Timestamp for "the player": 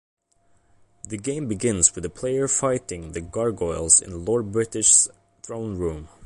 2.03-2.47